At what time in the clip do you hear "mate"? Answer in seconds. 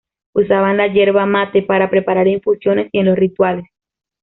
1.27-1.61